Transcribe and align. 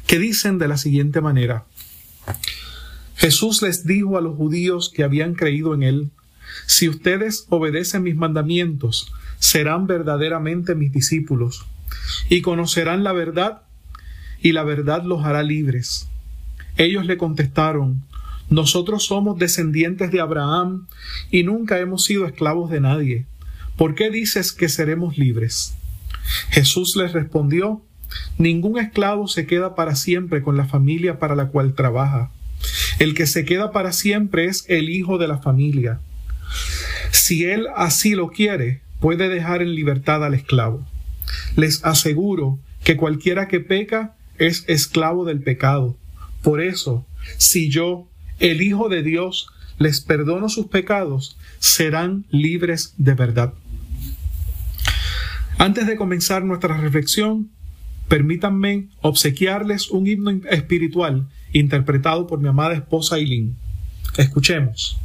que 0.08 0.20
dicen 0.20 0.58
de 0.58 0.68
la 0.68 0.78
siguiente 0.78 1.22
manera. 1.22 1.66
Jesús 3.16 3.62
les 3.62 3.86
dijo 3.86 4.18
a 4.18 4.22
los 4.22 4.38
judíos 4.38 4.90
que 4.90 5.04
habían 5.04 5.34
creído 5.34 5.74
en 5.74 5.84
él, 5.84 6.12
si 6.66 6.90
ustedes 6.90 7.46
obedecen 7.50 8.04
mis 8.04 8.16
mandamientos, 8.16 9.12
serán 9.40 9.88
verdaderamente 9.88 10.76
mis 10.76 10.92
discípulos, 10.92 11.66
y 12.30 12.42
conocerán 12.42 13.04
la 13.04 13.14
verdad, 13.14 13.64
y 14.42 14.52
la 14.52 14.64
verdad 14.64 15.04
los 15.04 15.26
hará 15.26 15.44
libres. 15.44 16.08
Ellos 16.78 17.06
le 17.06 17.18
contestaron, 17.18 18.04
nosotros 18.50 19.06
somos 19.06 19.38
descendientes 19.38 20.12
de 20.12 20.22
Abraham, 20.22 20.88
y 21.32 21.44
nunca 21.44 21.80
hemos 21.80 22.04
sido 22.04 22.26
esclavos 22.26 22.72
de 22.72 22.82
nadie. 22.82 23.26
¿Por 23.78 23.96
qué 23.96 24.10
dices 24.10 24.52
que 24.52 24.70
seremos 24.70 25.18
libres? 25.18 25.76
Jesús 26.50 26.96
les 26.96 27.14
respondió, 27.14 27.82
Ningún 28.38 28.80
esclavo 28.80 29.28
se 29.28 29.46
queda 29.46 29.76
para 29.76 29.96
siempre 29.96 30.42
con 30.42 30.58
la 30.58 30.66
familia 30.66 31.20
para 31.20 31.36
la 31.36 31.48
cual 31.48 31.76
trabaja. 31.76 32.32
El 32.98 33.14
que 33.14 33.28
se 33.28 33.46
queda 33.46 33.72
para 33.72 33.92
siempre 33.92 34.46
es 34.46 34.66
el 34.68 34.90
hijo 34.90 35.18
de 35.18 35.28
la 35.28 35.38
familia. 35.38 36.00
Si 37.30 37.46
él 37.46 37.68
así 37.76 38.16
lo 38.16 38.30
quiere, 38.32 38.82
puede 39.00 39.30
dejar 39.30 39.62
en 39.62 39.76
libertad 39.76 40.26
al 40.26 40.34
esclavo. 40.34 40.84
Les 41.56 41.86
aseguro 41.86 42.58
que 42.84 42.98
cualquiera 42.98 43.48
que 43.48 43.60
peca 43.60 44.16
es 44.40 44.66
esclavo 44.68 45.26
del 45.26 45.40
pecado. 45.40 45.96
Por 46.42 46.60
eso, 46.60 47.06
si 47.38 47.70
yo, 47.70 48.08
el 48.40 48.64
Hijo 48.64 48.90
de 48.90 49.04
Dios, 49.04 49.46
les 49.78 50.02
perdono 50.02 50.50
sus 50.50 50.70
pecados, 50.70 51.38
serán 51.60 52.26
libres 52.32 52.96
de 52.98 53.14
verdad. 53.14 53.54
Antes 55.60 55.86
de 55.86 55.98
comenzar 55.98 56.44
nuestra 56.44 56.78
reflexión, 56.78 57.52
permítanme 58.08 58.88
obsequiarles 59.02 59.92
un 59.92 60.08
himno 60.08 60.32
espiritual 60.50 61.30
interpretado 61.54 62.26
por 62.26 62.40
mi 62.40 62.48
amada 62.48 62.74
esposa 62.74 63.18
Eileen. 63.18 63.56
Escuchemos. 64.18 65.00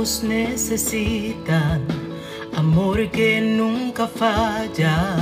Todos 0.00 0.22
necesitan 0.22 1.84
amor 2.56 3.10
que 3.10 3.38
nunca 3.38 4.08
falla, 4.08 5.18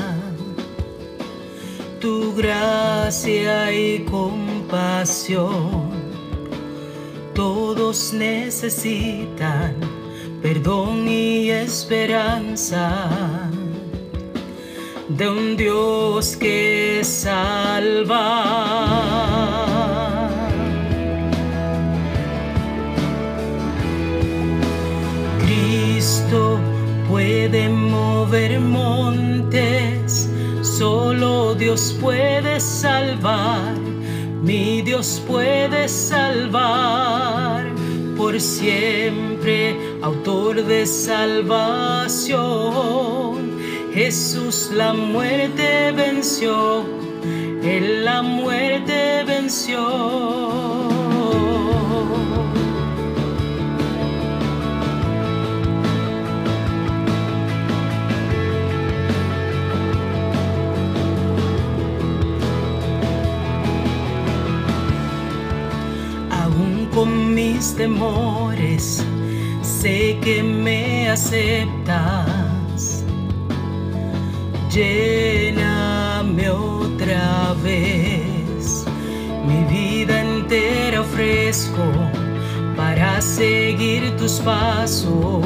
tu 2.01 2.33
gracia 2.37 3.73
y 3.73 4.05
compasión. 4.05 5.91
Todos 7.35 8.13
necesitan 8.13 9.75
perdón 10.41 11.09
y 11.09 11.51
esperanza 11.51 13.11
de 15.09 15.29
un 15.29 15.57
Dios 15.57 16.37
que 16.37 17.01
salva. 17.03 18.29
Puede 27.49 27.69
mover 27.71 28.61
montes, 28.61 30.29
solo 30.61 31.55
Dios 31.55 31.97
puede 31.99 32.61
salvar, 32.61 33.75
mi 34.43 34.83
Dios 34.83 35.23
puede 35.27 35.89
salvar 35.89 37.65
por 38.19 38.39
siempre, 38.39 39.75
autor 40.03 40.63
de 40.63 40.85
salvación. 40.85 42.37
Jesús 43.95 44.71
la 44.75 44.93
muerte 44.93 45.93
venció, 45.93 46.85
Él 47.63 48.05
la 48.05 48.21
muerte 48.21 49.25
venció. 49.27 50.88
Con 66.99 67.33
mis 67.33 67.77
temores, 67.77 69.05
sé 69.63 70.19
que 70.21 70.43
me 70.43 71.09
aceptas. 71.09 73.05
Lléname 74.69 76.51
otra 76.51 77.55
vez, 77.63 78.85
mi 79.47 79.61
vida 79.73 80.23
entera 80.23 81.03
ofrezco 81.03 81.87
para 82.77 83.21
seguir 83.21 84.17
tus 84.17 84.41
pasos. 84.41 85.45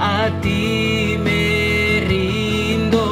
A 0.00 0.30
ti 0.40 1.18
me 1.22 2.00
rindo, 2.08 3.04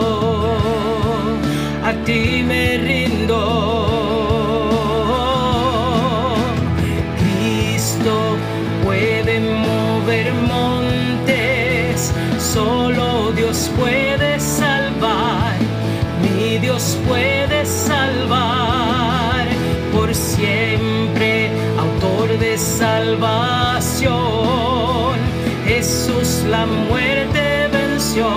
a 1.84 1.93
ti 2.06 2.43
me 2.43 2.78
rindo. 2.78 3.00
Dios 13.60 13.72
puede 13.76 14.40
salvar, 14.40 15.52
mi 16.22 16.56
Dios 16.56 16.96
puede 17.06 17.66
salvar, 17.66 19.44
por 19.92 20.14
siempre 20.14 21.50
autor 21.78 22.38
de 22.38 22.56
salvación. 22.56 24.08
Jesús 25.66 26.42
la 26.48 26.64
muerte 26.64 27.68
venció, 27.70 28.30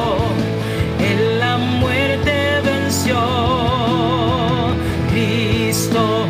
Él 1.00 1.40
la 1.40 1.58
muerte 1.58 2.60
venció. 2.66 3.16
Cristo 5.10 6.26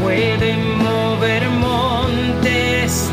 puede 0.00 0.56
mover 0.56 1.50
montes, 1.50 3.10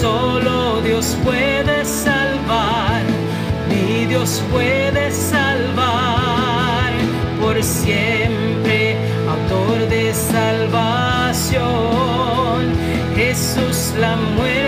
solo 0.00 0.80
Dios 0.80 1.18
puede 1.22 1.84
salvar. 1.84 2.19
Dios 4.20 4.42
puede 4.52 5.10
salvar 5.10 6.92
por 7.40 7.62
siempre, 7.62 8.94
autor 9.26 9.88
de 9.88 10.12
salvación. 10.12 11.62
Jesús 13.16 13.94
la 13.98 14.16
muerte 14.16 14.59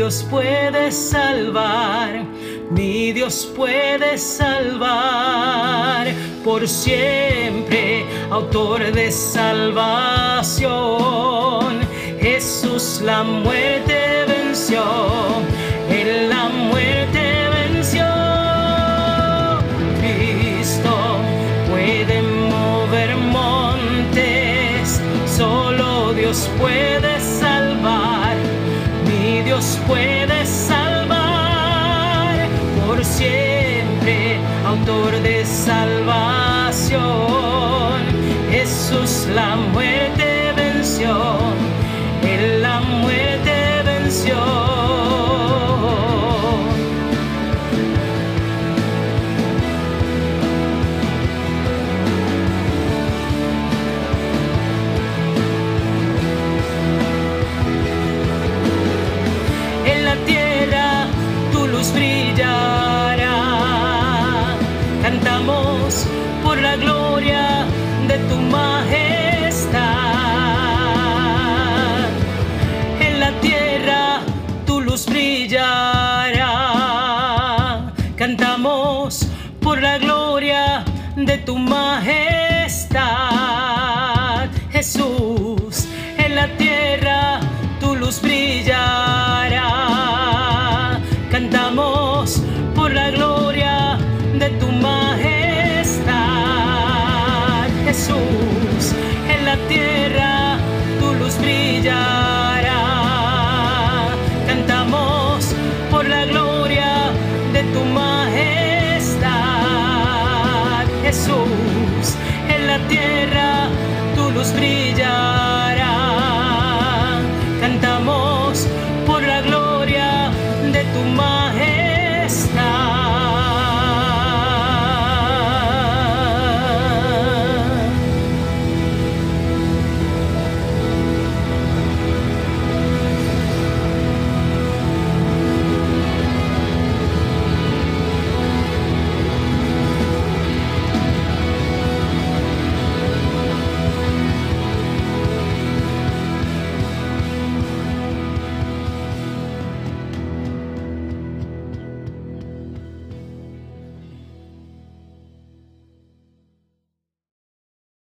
Dios 0.00 0.24
puede 0.30 0.90
salvar. 0.90 2.24
Mi 2.70 3.12
Dios 3.12 3.52
puede 3.54 4.16
salvar 4.16 6.06
por 6.42 6.66
siempre, 6.66 8.06
autor 8.30 8.92
de 8.92 9.12
salvación. 9.12 10.70
Jesús 12.18 13.02
la 13.04 13.22
muerte 13.22 14.24
venció, 14.26 14.82
Él 15.90 16.30
la 16.30 16.48
muerte 16.48 17.19
de 81.40 81.46
tu 81.46 82.29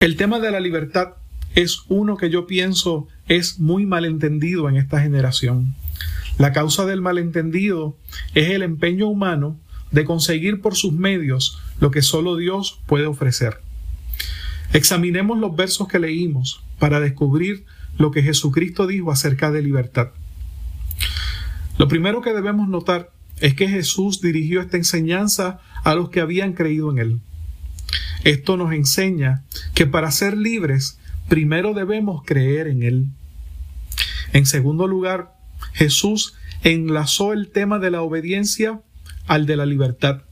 El 0.01 0.15
tema 0.15 0.39
de 0.39 0.49
la 0.49 0.61
libertad 0.61 1.15
es 1.55 1.81
uno 1.89 2.15
que 2.15 2.29
yo 2.29 2.47
pienso 2.47 3.09
es 3.27 3.59
muy 3.59 3.85
malentendido 3.85 4.69
en 4.69 4.77
esta 4.77 5.01
generación. 5.01 5.75
La 6.37 6.53
causa 6.53 6.85
del 6.85 7.01
malentendido 7.01 7.97
es 8.33 8.51
el 8.51 8.61
empeño 8.61 9.09
humano 9.09 9.59
de 9.91 10.05
conseguir 10.05 10.61
por 10.61 10.77
sus 10.77 10.93
medios 10.93 11.59
lo 11.81 11.91
que 11.91 12.01
solo 12.01 12.37
Dios 12.37 12.79
puede 12.85 13.07
ofrecer. 13.07 13.59
Examinemos 14.71 15.37
los 15.37 15.53
versos 15.57 15.89
que 15.89 15.99
leímos 15.99 16.63
para 16.79 17.01
descubrir 17.01 17.65
lo 17.97 18.11
que 18.11 18.23
Jesucristo 18.23 18.87
dijo 18.87 19.11
acerca 19.11 19.51
de 19.51 19.63
libertad. 19.63 20.11
Lo 21.77 21.89
primero 21.89 22.21
que 22.21 22.31
debemos 22.31 22.69
notar 22.69 23.11
es 23.41 23.53
que 23.53 23.67
Jesús 23.67 24.21
dirigió 24.21 24.61
esta 24.61 24.77
enseñanza 24.77 25.59
a 25.83 25.93
los 25.93 26.09
que 26.09 26.21
habían 26.21 26.53
creído 26.53 26.89
en 26.89 26.99
Él. 26.99 27.19
Esto 28.23 28.57
nos 28.57 28.73
enseña 28.73 29.43
que 29.73 29.87
para 29.87 30.11
ser 30.11 30.37
libres 30.37 30.99
primero 31.27 31.73
debemos 31.73 32.23
creer 32.25 32.67
en 32.67 32.83
Él. 32.83 33.07
En 34.33 34.45
segundo 34.45 34.87
lugar, 34.87 35.33
Jesús 35.73 36.35
enlazó 36.63 37.33
el 37.33 37.49
tema 37.49 37.79
de 37.79 37.91
la 37.91 38.01
obediencia 38.01 38.81
al 39.27 39.45
de 39.45 39.55
la 39.55 39.65
libertad. 39.65 40.23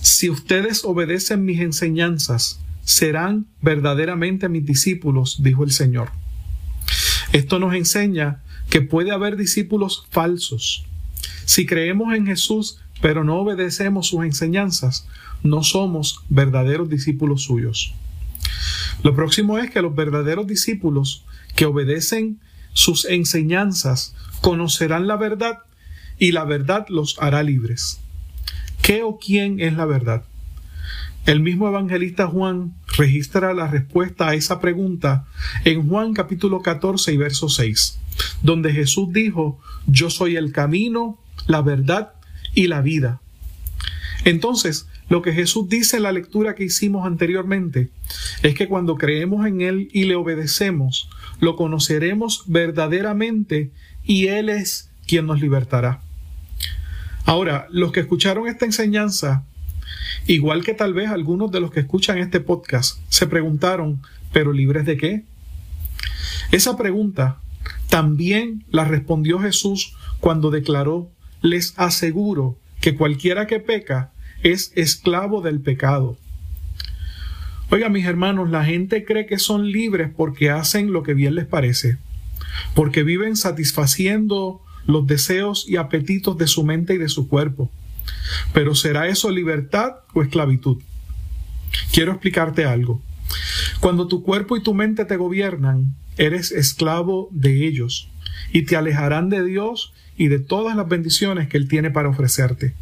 Si 0.00 0.30
ustedes 0.30 0.84
obedecen 0.84 1.44
mis 1.44 1.60
enseñanzas, 1.60 2.60
serán 2.82 3.46
verdaderamente 3.60 4.48
mis 4.48 4.64
discípulos, 4.64 5.42
dijo 5.42 5.64
el 5.64 5.72
Señor. 5.72 6.10
Esto 7.32 7.58
nos 7.58 7.74
enseña 7.74 8.42
que 8.70 8.80
puede 8.80 9.10
haber 9.10 9.36
discípulos 9.36 10.06
falsos. 10.10 10.84
Si 11.44 11.66
creemos 11.66 12.14
en 12.14 12.26
Jesús, 12.26 12.78
pero 13.00 13.24
no 13.24 13.36
obedecemos 13.36 14.08
sus 14.08 14.24
enseñanzas, 14.24 15.06
no 15.42 15.62
somos 15.62 16.20
verdaderos 16.28 16.88
discípulos 16.88 17.42
suyos. 17.42 17.94
Lo 19.02 19.14
próximo 19.14 19.58
es 19.58 19.70
que 19.70 19.82
los 19.82 19.94
verdaderos 19.94 20.46
discípulos 20.46 21.24
que 21.54 21.66
obedecen 21.66 22.40
sus 22.72 23.04
enseñanzas 23.04 24.14
conocerán 24.40 25.06
la 25.06 25.16
verdad 25.16 25.58
y 26.18 26.32
la 26.32 26.44
verdad 26.44 26.86
los 26.88 27.16
hará 27.18 27.42
libres. 27.42 28.00
¿Qué 28.82 29.02
o 29.02 29.18
quién 29.18 29.60
es 29.60 29.74
la 29.74 29.84
verdad? 29.84 30.24
El 31.26 31.40
mismo 31.40 31.66
evangelista 31.66 32.28
Juan 32.28 32.74
registra 32.96 33.52
la 33.52 33.66
respuesta 33.66 34.28
a 34.28 34.34
esa 34.34 34.60
pregunta 34.60 35.26
en 35.64 35.88
Juan 35.88 36.14
capítulo 36.14 36.62
14 36.62 37.12
y 37.12 37.16
verso 37.16 37.48
6, 37.48 37.98
donde 38.42 38.72
Jesús 38.72 39.12
dijo, 39.12 39.58
yo 39.86 40.08
soy 40.08 40.36
el 40.36 40.52
camino, 40.52 41.18
la 41.46 41.62
verdad 41.62 42.12
y 42.56 42.66
la 42.66 42.80
vida. 42.80 43.20
Entonces, 44.24 44.88
lo 45.08 45.22
que 45.22 45.32
Jesús 45.32 45.68
dice 45.68 45.98
en 45.98 46.02
la 46.02 46.10
lectura 46.10 46.56
que 46.56 46.64
hicimos 46.64 47.06
anteriormente 47.06 47.90
es 48.42 48.56
que 48.56 48.66
cuando 48.66 48.96
creemos 48.96 49.46
en 49.46 49.60
Él 49.60 49.88
y 49.92 50.04
le 50.04 50.16
obedecemos, 50.16 51.08
lo 51.38 51.54
conoceremos 51.54 52.42
verdaderamente 52.46 53.70
y 54.02 54.26
Él 54.26 54.48
es 54.48 54.90
quien 55.06 55.26
nos 55.26 55.40
libertará. 55.40 56.00
Ahora, 57.24 57.68
los 57.70 57.92
que 57.92 58.00
escucharon 58.00 58.48
esta 58.48 58.64
enseñanza, 58.64 59.44
igual 60.26 60.64
que 60.64 60.74
tal 60.74 60.94
vez 60.94 61.10
algunos 61.10 61.52
de 61.52 61.60
los 61.60 61.70
que 61.70 61.80
escuchan 61.80 62.18
este 62.18 62.40
podcast, 62.40 62.98
se 63.08 63.28
preguntaron, 63.28 64.02
¿pero 64.32 64.52
libres 64.52 64.86
de 64.86 64.96
qué? 64.96 65.24
Esa 66.50 66.76
pregunta 66.76 67.40
también 67.88 68.64
la 68.70 68.84
respondió 68.84 69.38
Jesús 69.38 69.94
cuando 70.20 70.50
declaró, 70.50 71.10
les 71.46 71.74
aseguro 71.76 72.58
que 72.80 72.94
cualquiera 72.94 73.46
que 73.46 73.60
peca 73.60 74.12
es 74.42 74.72
esclavo 74.74 75.40
del 75.40 75.60
pecado. 75.60 76.16
Oiga, 77.70 77.88
mis 77.88 78.06
hermanos, 78.06 78.50
la 78.50 78.64
gente 78.64 79.04
cree 79.04 79.26
que 79.26 79.38
son 79.38 79.70
libres 79.70 80.10
porque 80.14 80.50
hacen 80.50 80.92
lo 80.92 81.02
que 81.02 81.14
bien 81.14 81.34
les 81.34 81.46
parece, 81.46 81.98
porque 82.74 83.02
viven 83.02 83.36
satisfaciendo 83.36 84.62
los 84.86 85.06
deseos 85.06 85.66
y 85.68 85.76
apetitos 85.76 86.38
de 86.38 86.46
su 86.46 86.64
mente 86.64 86.94
y 86.94 86.98
de 86.98 87.08
su 87.08 87.28
cuerpo. 87.28 87.70
Pero 88.52 88.74
¿será 88.74 89.08
eso 89.08 89.30
libertad 89.30 89.96
o 90.14 90.22
esclavitud? 90.22 90.78
Quiero 91.92 92.12
explicarte 92.12 92.64
algo. 92.64 93.02
Cuando 93.80 94.06
tu 94.06 94.22
cuerpo 94.22 94.56
y 94.56 94.62
tu 94.62 94.74
mente 94.74 95.04
te 95.04 95.16
gobiernan, 95.16 95.94
eres 96.16 96.52
esclavo 96.52 97.28
de 97.32 97.66
ellos 97.66 98.08
y 98.52 98.62
te 98.62 98.76
alejarán 98.76 99.28
de 99.28 99.44
Dios 99.44 99.92
y 100.16 100.28
de 100.28 100.38
todas 100.38 100.76
las 100.76 100.88
bendiciones 100.88 101.48
que 101.48 101.56
Él 101.56 101.68
tiene 101.68 101.90
para 101.90 102.08
ofrecerte. 102.08 102.74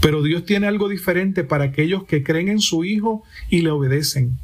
Pero 0.00 0.22
Dios 0.22 0.44
tiene 0.44 0.66
algo 0.66 0.88
diferente 0.88 1.44
para 1.44 1.64
aquellos 1.64 2.04
que 2.04 2.22
creen 2.22 2.48
en 2.48 2.60
su 2.60 2.84
Hijo 2.84 3.24
y 3.50 3.62
le 3.62 3.70
obedecen. 3.70 4.38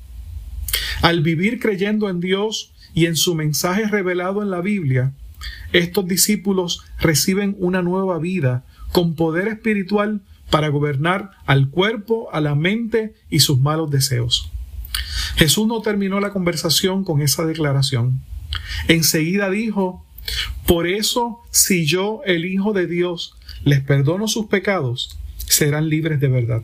Al 1.01 1.23
vivir 1.23 1.61
creyendo 1.61 2.09
en 2.09 2.21
Dios 2.21 2.73
y 2.95 3.07
en 3.07 3.17
su 3.17 3.35
mensaje 3.35 3.87
revelado 3.87 4.43
en 4.43 4.51
la 4.51 4.61
Biblia, 4.61 5.13
estos 5.73 6.07
discípulos 6.07 6.85
reciben 7.01 7.57
una 7.59 7.83
nueva 7.83 8.19
vida 8.19 8.65
con 8.93 9.15
poder 9.15 9.49
espiritual 9.49 10.21
para 10.51 10.69
gobernar 10.69 11.31
al 11.47 11.71
cuerpo, 11.71 12.29
a 12.33 12.41
la 12.41 12.55
mente 12.55 13.15
y 13.31 13.41
sus 13.41 13.59
malos 13.59 13.91
deseos. 13.91 14.51
Jesús 15.37 15.67
no 15.67 15.81
terminó 15.81 16.21
la 16.21 16.31
conversación 16.31 17.05
con 17.05 17.23
esa 17.23 17.47
declaración. 17.47 18.21
Enseguida 18.87 19.49
dijo, 19.49 20.05
por 20.67 20.87
eso 20.87 21.41
si 21.51 21.85
yo, 21.85 22.23
el 22.25 22.45
Hijo 22.45 22.73
de 22.73 22.87
Dios, 22.87 23.35
les 23.65 23.81
perdono 23.81 24.29
sus 24.29 24.47
pecados, 24.47 25.19
serán 25.37 25.89
libres 25.89 26.21
de 26.21 26.29
verdad. 26.29 26.63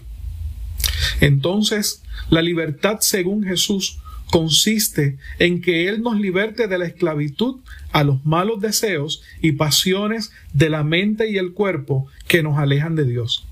Entonces, 1.21 2.03
la 2.31 2.43
libertad 2.43 2.99
según 3.01 3.45
Jesús 3.45 3.99
consiste 4.31 5.17
en 5.39 5.61
que 5.61 5.89
Él 5.89 6.03
nos 6.03 6.21
liberte 6.21 6.69
de 6.69 6.79
la 6.79 6.87
esclavitud 6.87 7.57
a 7.93 8.05
los 8.05 8.25
malos 8.25 8.61
deseos 8.61 9.23
y 9.41 9.53
pasiones 9.53 10.33
de 10.53 10.71
la 10.71 10.85
mente 10.85 11.31
y 11.31 11.39
el 11.39 11.53
cuerpo 11.53 12.07
que 12.27 12.43
nos 12.43 12.59
alejan 12.59 12.95
de 12.95 13.05
Dios. 13.05 13.47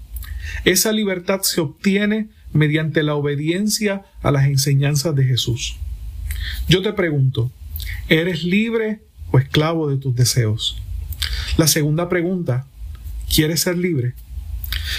Esa 0.64 0.92
libertad 0.92 1.40
se 1.42 1.60
obtiene 1.60 2.28
mediante 2.52 3.02
la 3.02 3.14
obediencia 3.14 4.04
a 4.22 4.30
las 4.30 4.46
enseñanzas 4.46 5.14
de 5.14 5.24
Jesús. 5.24 5.76
Yo 6.68 6.82
te 6.82 6.92
pregunto, 6.92 7.50
¿eres 8.08 8.44
libre 8.44 9.00
o 9.30 9.38
esclavo 9.38 9.88
de 9.88 9.96
tus 9.96 10.14
deseos? 10.14 10.80
La 11.56 11.66
segunda 11.66 12.08
pregunta, 12.08 12.66
¿quieres 13.32 13.60
ser 13.60 13.78
libre? 13.78 14.14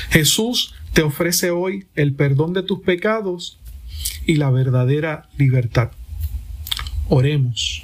Jesús 0.09 0.73
te 0.93 1.03
ofrece 1.03 1.51
hoy 1.51 1.85
el 1.95 2.13
perdón 2.13 2.53
de 2.53 2.63
tus 2.63 2.79
pecados 2.79 3.59
y 4.25 4.35
la 4.35 4.49
verdadera 4.49 5.29
libertad. 5.37 5.91
Oremos. 7.09 7.83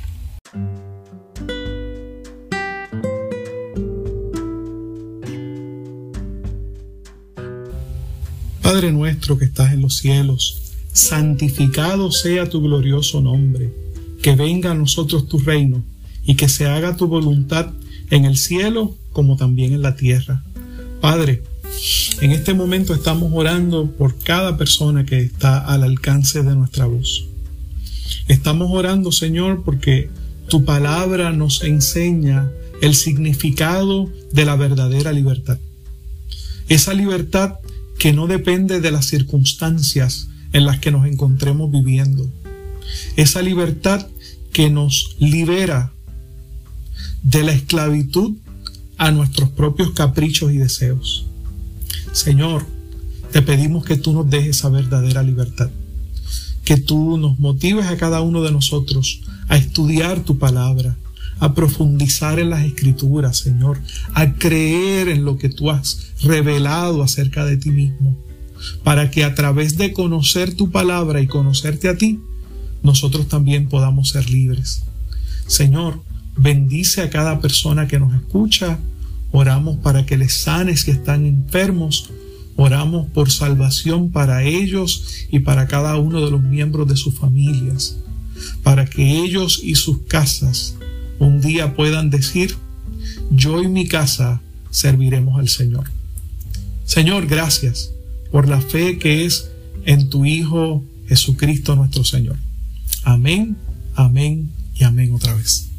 Padre 8.61 8.91
nuestro 8.91 9.37
que 9.37 9.45
estás 9.45 9.71
en 9.73 9.81
los 9.81 9.97
cielos, 9.97 10.73
santificado 10.91 12.11
sea 12.11 12.49
tu 12.49 12.61
glorioso 12.61 13.21
nombre, 13.21 13.71
que 14.21 14.35
venga 14.35 14.71
a 14.71 14.75
nosotros 14.75 15.27
tu 15.27 15.37
reino 15.37 15.83
y 16.25 16.35
que 16.35 16.49
se 16.49 16.65
haga 16.65 16.95
tu 16.95 17.07
voluntad 17.07 17.71
en 18.09 18.25
el 18.25 18.37
cielo 18.37 18.95
como 19.11 19.37
también 19.37 19.73
en 19.73 19.81
la 19.81 19.95
tierra. 19.95 20.43
Padre, 21.01 21.43
en 22.21 22.31
este 22.31 22.53
momento 22.53 22.93
estamos 22.93 23.31
orando 23.33 23.91
por 23.91 24.17
cada 24.19 24.57
persona 24.57 25.05
que 25.05 25.19
está 25.19 25.59
al 25.59 25.83
alcance 25.83 26.43
de 26.43 26.55
nuestra 26.55 26.85
voz. 26.85 27.25
Estamos 28.27 28.69
orando, 28.71 29.11
Señor, 29.11 29.63
porque 29.63 30.09
tu 30.47 30.65
palabra 30.65 31.31
nos 31.31 31.63
enseña 31.63 32.49
el 32.81 32.95
significado 32.95 34.09
de 34.31 34.45
la 34.45 34.55
verdadera 34.55 35.11
libertad. 35.11 35.57
Esa 36.69 36.93
libertad 36.93 37.55
que 37.97 38.13
no 38.13 38.27
depende 38.27 38.79
de 38.79 38.91
las 38.91 39.05
circunstancias 39.05 40.27
en 40.53 40.65
las 40.65 40.79
que 40.79 40.91
nos 40.91 41.05
encontremos 41.07 41.71
viviendo. 41.71 42.29
Esa 43.15 43.41
libertad 43.41 44.07
que 44.51 44.69
nos 44.69 45.15
libera 45.19 45.93
de 47.23 47.43
la 47.43 47.53
esclavitud 47.53 48.33
a 48.97 49.11
nuestros 49.11 49.49
propios 49.49 49.91
caprichos 49.91 50.51
y 50.51 50.57
deseos. 50.57 51.25
Señor, 52.11 52.65
te 53.31 53.41
pedimos 53.41 53.85
que 53.85 53.97
tú 53.97 54.13
nos 54.13 54.29
dejes 54.29 54.57
esa 54.57 54.69
verdadera 54.69 55.23
libertad, 55.23 55.69
que 56.63 56.77
tú 56.77 57.17
nos 57.17 57.39
motives 57.39 57.87
a 57.87 57.97
cada 57.97 58.21
uno 58.21 58.43
de 58.43 58.51
nosotros 58.51 59.21
a 59.47 59.57
estudiar 59.57 60.23
tu 60.23 60.37
palabra, 60.37 60.95
a 61.39 61.53
profundizar 61.55 62.39
en 62.39 62.51
las 62.51 62.63
escrituras, 62.63 63.37
Señor, 63.37 63.81
a 64.13 64.33
creer 64.33 65.09
en 65.09 65.25
lo 65.25 65.37
que 65.37 65.49
tú 65.49 65.71
has 65.71 66.13
revelado 66.21 67.01
acerca 67.01 67.43
de 67.45 67.57
ti 67.57 67.71
mismo, 67.71 68.15
para 68.83 69.09
que 69.09 69.23
a 69.23 69.33
través 69.33 69.77
de 69.77 69.91
conocer 69.91 70.53
tu 70.53 70.71
palabra 70.71 71.21
y 71.21 71.27
conocerte 71.27 71.89
a 71.89 71.97
ti, 71.97 72.19
nosotros 72.83 73.27
también 73.27 73.67
podamos 73.67 74.09
ser 74.09 74.29
libres. 74.29 74.83
Señor, 75.47 76.01
bendice 76.35 77.01
a 77.01 77.09
cada 77.09 77.39
persona 77.39 77.87
que 77.87 77.99
nos 77.99 78.13
escucha, 78.13 78.79
Oramos 79.35 79.77
para 79.77 80.05
que 80.05 80.15
les 80.15 80.31
sanes 80.31 80.85
que 80.85 80.91
están 80.91 81.25
enfermos. 81.25 82.11
Oramos 82.55 83.07
por 83.07 83.31
salvación 83.31 84.11
para 84.11 84.43
ellos 84.43 85.25
y 85.31 85.39
para 85.39 85.67
cada 85.67 85.97
uno 85.97 86.23
de 86.23 86.29
los 86.29 86.43
miembros 86.43 86.87
de 86.87 86.95
sus 86.95 87.15
familias. 87.15 87.97
Para 88.61 88.85
que 88.85 89.23
ellos 89.23 89.59
y 89.63 89.73
sus 89.73 90.03
casas 90.03 90.75
un 91.17 91.41
día 91.41 91.75
puedan 91.75 92.11
decir, 92.11 92.55
yo 93.31 93.63
y 93.63 93.67
mi 93.67 93.87
casa 93.87 94.39
serviremos 94.69 95.39
al 95.39 95.49
Señor. 95.49 95.89
Señor, 96.85 97.25
gracias 97.25 97.91
por 98.31 98.47
la 98.47 98.61
fe 98.61 98.99
que 98.99 99.25
es 99.25 99.49
en 99.85 100.09
tu 100.09 100.25
Hijo 100.25 100.83
Jesucristo 101.07 101.75
nuestro 101.75 102.03
Señor. 102.03 102.37
Amén, 103.03 103.57
amén 103.95 104.51
y 104.75 104.83
amén 104.83 105.11
otra 105.11 105.33
vez. 105.33 105.72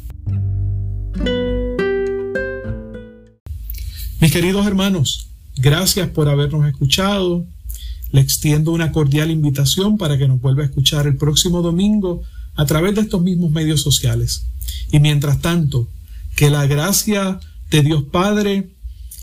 Mis 4.21 4.33
queridos 4.33 4.67
hermanos, 4.67 5.29
gracias 5.57 6.09
por 6.09 6.29
habernos 6.29 6.67
escuchado. 6.67 7.45
Le 8.11 8.21
extiendo 8.21 8.73
una 8.73 8.93
cordial 8.93 9.31
invitación 9.31 9.99
para 9.99 10.17
que 10.17 10.29
nos 10.29 10.41
vuelva 10.41 10.63
a 10.63 10.67
escuchar 10.67 11.07
el 11.07 11.17
próximo 11.17 11.63
domingo 11.63 12.23
a 12.55 12.65
través 12.65 12.95
de 12.95 13.03
estos 13.03 13.21
mismos 13.23 13.51
medios 13.51 13.83
sociales. 13.83 14.47
Y 14.93 15.01
mientras 15.01 15.41
tanto, 15.41 15.89
que 16.37 16.51
la 16.51 16.67
gracia 16.67 17.41
de 17.71 17.83
Dios 17.83 18.05
Padre, 18.05 18.71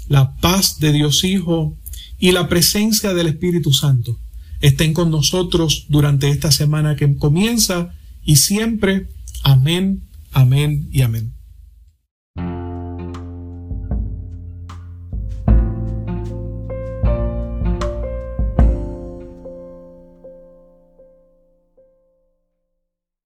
la 0.07 0.35
paz 0.35 0.79
de 0.79 0.91
Dios 0.91 1.23
Hijo 1.23 1.77
y 2.19 2.31
la 2.31 2.47
presencia 2.47 3.13
del 3.13 3.27
Espíritu 3.27 3.73
Santo 3.73 4.17
estén 4.61 4.93
con 4.93 5.09
nosotros 5.09 5.85
durante 5.89 6.29
esta 6.29 6.51
semana 6.51 6.95
que 6.95 7.15
comienza 7.15 7.93
y 8.23 8.35
siempre. 8.35 9.07
Amén, 9.43 10.03
amén 10.31 10.87
y 10.91 11.01
amén. 11.01 11.40